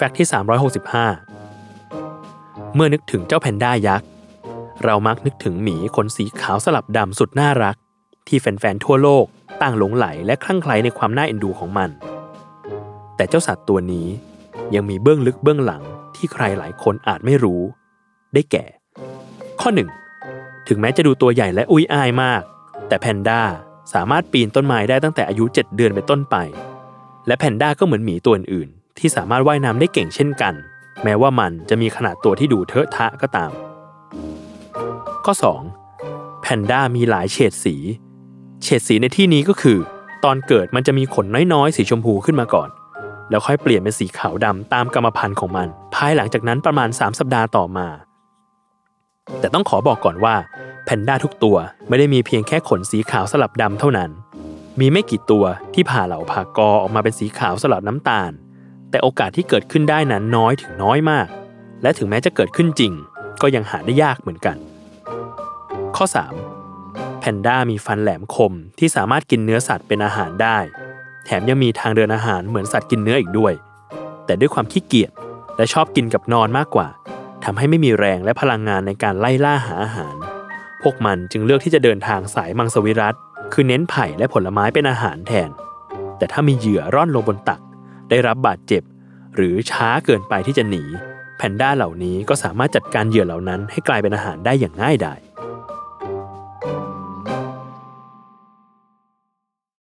[0.00, 0.28] ฟกต์ที่
[1.50, 4.08] 365 เมื่อนึกถึงเจ้าแพนด้ายักษ์
[4.84, 7.76] เรามักนึกถึงหมีขนสีขาวสลับดำสุดน่ารัก
[8.28, 9.24] ที่แฟนๆทั่วโลก
[9.62, 11.90] ต่างหลงไหลและคลั่งไคล้ในความน่าเอ็นดูของมัน
[13.16, 14.06] แต่เจ้าสัตว์ตัวนี้
[14.74, 15.82] ยังมีเบื้องลึกเบื้องหลัง
[16.16, 17.60] ที่ใครหลายคนอาจไม่รู้
[18.34, 18.64] ได้แก่
[19.60, 19.70] ข้อ
[20.18, 22.42] 1 ถึงแม้จะดูตัวใหญ่และอุ้ยอายมาก
[22.88, 23.40] แต่แพนด้า
[23.92, 26.36] สามารถปีนต้นไม้ได้ตั้งแต่อายุ 7 เดือนเป็นต้นไป
[27.26, 28.70] และแพนด้าก็เหมือนหมีตัวอื่น
[29.00, 30.54] ที่สามารถว่ายน้ำได้เก่งเช่นกัน
[31.04, 33.50] แม้ว่ามันจะมีขนาดตัวที่ดูเทอะทะก็ตาม
[35.24, 35.34] ข้อ
[35.86, 36.40] 2.
[36.42, 37.76] แพนด้ามีหลายเฉดสี
[38.62, 39.78] เฉดสีในที่นี้ก็คือ
[40.24, 42.68] ตอนเกิดมันจะมีขนน้อยๆ สีชมพูขึ้นมาก่อน
[43.30, 47.88] แล้วค่อยเปลี่ยนเป็นสีขาวดำตามกรรมพันธุ์ของมัน ภายหลังจากนั้นประมาณ 3 สัปดาห์ต่อมา
[49.40, 50.34] แต่ต้องขอบอกก่อนว่า
[50.84, 51.56] แพนด้าทุกตัว
[51.88, 54.10] ไม่ได้มีเพียงแค่ขนสีขาวสลับดำเท่านั้น
[54.80, 55.44] มีไม่กี่ตัว
[55.74, 58.32] ที่ผ่าเหล่าผ่ากอออกมาเป็นสีขาวสลับน้ำตาล
[58.90, 61.26] แต่โอกาสที่เกิดขึ้นได้นั้นน้อยถึงน้อยมาก
[61.82, 62.92] และถึงแม้จะเกิดขึ้นจริง
[63.42, 64.56] ก็ยังหาได้ยากเหมือนกัน
[65.96, 66.06] ข้อ
[66.62, 67.20] 3.
[67.20, 70.58] แพนด้ามีฟันแหลมคมที่สามารถกินเนื้อสัตว์เป็นอาหารได้
[71.24, 73.52] แถมยังมีทางเดินอาหารเหมือนสัตว์กินเนื้ออีกด้วย
[74.26, 75.12] แต่ด้วยความขี้เกียจ
[75.56, 76.88] และชอบกินกับนอนมากกว่า
[77.44, 80.14] ทำให้ไม่มีแรงและพลังงานในการไล่ล่าหาอาหาร
[80.82, 83.14] พวกมันจึงเลือกที่จะเดินทางสายมังสวิรัต
[83.52, 85.50] คือเน้นไผ่และผลไม้เป็นอาหารแทน
[86.18, 87.60] แต่ถ้ามีเหยื่อร่อนลงบนตัก
[88.10, 88.82] ได้รับบาดเจ็บ
[89.36, 90.82] หรือช้าเกินไปที่จะหนี
[91.36, 95.18] แพนด้าเหล่านี้ก็สามารถจัดการเหยื่อเหล่านั้นให้กลายเป็นอาหารได้อย่างง่ายดาย